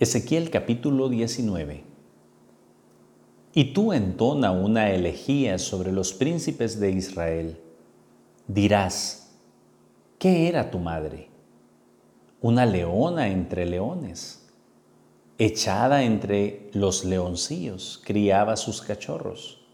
Ezequiel 0.00 0.50
capítulo 0.50 1.08
19. 1.08 1.84
Y 3.52 3.72
tú 3.72 3.92
entona 3.92 4.50
una 4.50 4.90
elegía 4.90 5.56
sobre 5.56 5.92
los 5.92 6.12
príncipes 6.12 6.80
de 6.80 6.90
Israel. 6.90 7.60
Dirás, 8.48 9.30
¿qué 10.18 10.48
era 10.48 10.72
tu 10.72 10.80
madre? 10.80 11.28
Una 12.40 12.66
leona 12.66 13.28
entre 13.28 13.66
leones. 13.66 14.48
Echada 15.38 16.02
entre 16.02 16.70
los 16.72 17.04
leoncillos, 17.04 18.02
criaba 18.04 18.56
sus 18.56 18.82
cachorros. 18.82 19.64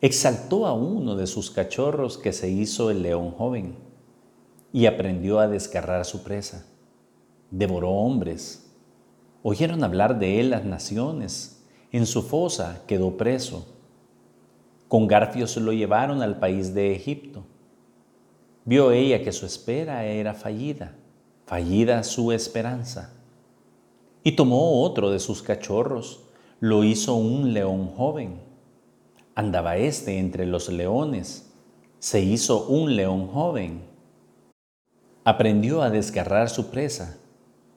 Exaltó 0.00 0.64
a 0.64 0.74
uno 0.74 1.16
de 1.16 1.26
sus 1.26 1.50
cachorros 1.50 2.18
que 2.18 2.32
se 2.32 2.50
hizo 2.50 2.88
el 2.88 3.02
león 3.02 3.32
joven 3.32 3.74
y 4.72 4.86
aprendió 4.86 5.40
a 5.40 5.48
desgarrar 5.48 6.04
su 6.04 6.22
presa. 6.22 6.66
Devoró 7.50 7.90
hombres 7.90 8.67
Oyeron 9.50 9.82
hablar 9.82 10.18
de 10.18 10.40
él 10.40 10.50
las 10.50 10.66
naciones. 10.66 11.64
En 11.90 12.04
su 12.04 12.20
fosa 12.20 12.82
quedó 12.86 13.16
preso. 13.16 13.66
Con 14.88 15.06
garfios 15.06 15.56
lo 15.56 15.72
llevaron 15.72 16.20
al 16.20 16.38
país 16.38 16.74
de 16.74 16.94
Egipto. 16.94 17.44
Vio 18.66 18.90
ella 18.92 19.24
que 19.24 19.32
su 19.32 19.46
espera 19.46 20.04
era 20.04 20.34
fallida, 20.34 20.94
fallida 21.46 22.04
su 22.04 22.30
esperanza. 22.30 23.14
Y 24.22 24.32
tomó 24.32 24.82
otro 24.82 25.10
de 25.10 25.18
sus 25.18 25.42
cachorros, 25.42 26.24
lo 26.60 26.84
hizo 26.84 27.14
un 27.14 27.54
león 27.54 27.94
joven. 27.96 28.42
Andaba 29.34 29.78
éste 29.78 30.18
entre 30.18 30.44
los 30.44 30.68
leones, 30.68 31.50
se 32.00 32.20
hizo 32.20 32.66
un 32.66 32.96
león 32.96 33.28
joven. 33.28 33.80
Aprendió 35.24 35.80
a 35.80 35.88
desgarrar 35.88 36.50
su 36.50 36.68
presa, 36.68 37.16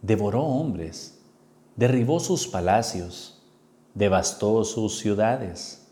devoró 0.00 0.44
hombres 0.44 1.17
derribó 1.78 2.18
sus 2.18 2.48
palacios, 2.48 3.40
devastó 3.94 4.64
sus 4.64 4.98
ciudades. 4.98 5.86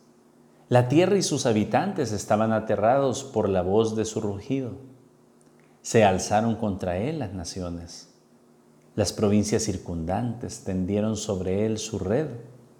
La 0.69 0.89
tierra 0.89 1.17
y 1.17 1.23
sus 1.23 1.47
habitantes 1.47 2.11
estaban 2.11 2.53
aterrados 2.53 3.23
por 3.23 3.48
la 3.48 3.62
voz 3.62 3.95
de 3.95 4.05
su 4.05 4.20
rugido. 4.20 4.73
Se 5.83 6.03
alzaron 6.03 6.57
contra 6.57 6.98
él 6.98 7.20
las 7.20 7.34
naciones. 7.34 8.12
Las 8.97 9.12
provincias 9.12 9.62
circundantes 9.62 10.64
tendieron 10.64 11.17
sobre 11.17 11.67
él 11.67 11.79
su 11.79 12.01
red 12.01 12.31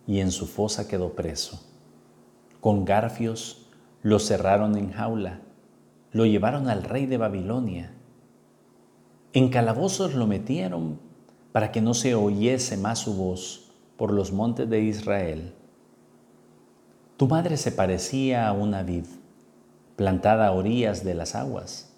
y 0.09 0.19
en 0.19 0.33
su 0.33 0.49
fosa 0.49 0.89
quedó 0.89 1.13
preso. 1.13 1.61
Con 2.61 2.85
garfios 2.85 3.69
lo 4.03 4.19
cerraron 4.19 4.77
en 4.77 4.91
jaula, 4.91 5.43
lo 6.11 6.27
llevaron 6.27 6.69
al 6.69 6.83
rey 6.83 7.07
de 7.07 7.19
Babilonia. 7.19 7.95
En 9.33 9.49
calabozos 9.49 10.15
lo 10.15 10.27
metieron 10.27 11.07
para 11.57 11.73
que 11.73 11.81
no 11.81 11.95
se 11.95 12.15
oyese 12.15 12.77
más 12.77 12.99
su 12.99 13.15
voz 13.15 13.71
por 13.97 14.13
los 14.13 14.31
montes 14.31 14.69
de 14.69 14.83
Israel. 14.83 15.55
Tu 17.17 17.27
madre 17.29 17.57
se 17.57 17.73
parecía 17.73 18.47
a 18.47 18.53
una 18.53 18.83
vid 18.83 19.07
plantada 19.97 20.49
a 20.49 20.53
orillas 20.53 21.03
de 21.03 21.15
las 21.15 21.35
aguas. 21.35 21.97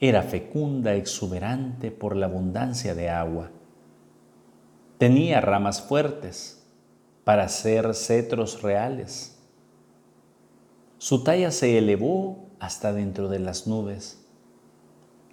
Era 0.00 0.22
fecunda, 0.22 0.94
exuberante 0.94 1.90
por 1.90 2.16
la 2.16 2.24
abundancia 2.24 2.94
de 2.94 3.10
agua. 3.10 3.50
Tenía 4.96 5.42
ramas 5.42 5.82
fuertes 5.82 6.64
para 7.22 7.50
ser 7.50 7.94
cetros 7.94 8.62
reales. 8.62 9.36
Su 10.96 11.22
talla 11.22 11.50
se 11.50 11.76
elevó 11.76 12.46
hasta 12.60 12.94
dentro 12.94 13.28
de 13.28 13.40
las 13.40 13.66
nubes. 13.66 14.24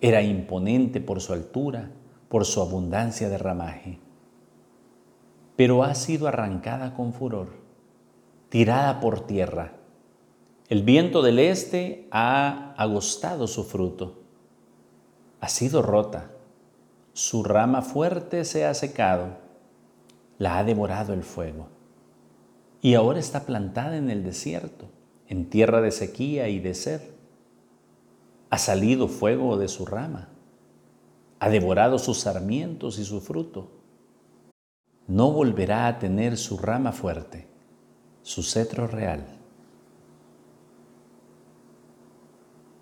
Era 0.01 0.21
imponente 0.21 0.99
por 0.99 1.21
su 1.21 1.31
altura 1.31 1.91
por 2.31 2.45
su 2.45 2.61
abundancia 2.61 3.27
de 3.27 3.37
ramaje. 3.37 3.99
Pero 5.57 5.83
ha 5.83 5.93
sido 5.95 6.29
arrancada 6.29 6.93
con 6.93 7.11
furor, 7.11 7.49
tirada 8.47 9.01
por 9.01 9.27
tierra. 9.27 9.73
El 10.69 10.83
viento 10.83 11.23
del 11.23 11.39
este 11.39 12.07
ha 12.09 12.73
agostado 12.77 13.47
su 13.47 13.65
fruto. 13.65 14.21
Ha 15.41 15.49
sido 15.49 15.81
rota. 15.81 16.31
Su 17.11 17.43
rama 17.43 17.81
fuerte 17.81 18.45
se 18.45 18.65
ha 18.65 18.73
secado. 18.75 19.35
La 20.37 20.57
ha 20.57 20.63
devorado 20.63 21.13
el 21.13 21.23
fuego. 21.23 21.67
Y 22.81 22.93
ahora 22.93 23.19
está 23.19 23.41
plantada 23.45 23.97
en 23.97 24.09
el 24.09 24.23
desierto, 24.23 24.85
en 25.27 25.49
tierra 25.49 25.81
de 25.81 25.91
sequía 25.91 26.47
y 26.47 26.61
de 26.61 26.75
sed. 26.75 27.01
Ha 28.49 28.57
salido 28.57 29.09
fuego 29.09 29.57
de 29.57 29.67
su 29.67 29.85
rama 29.85 30.29
ha 31.41 31.49
devorado 31.49 31.97
sus 31.97 32.19
sarmientos 32.19 32.99
y 32.99 33.03
su 33.03 33.19
fruto. 33.19 33.71
No 35.07 35.31
volverá 35.31 35.87
a 35.87 35.97
tener 35.97 36.37
su 36.37 36.55
rama 36.59 36.91
fuerte, 36.91 37.47
su 38.21 38.43
cetro 38.43 38.85
real. 38.85 39.40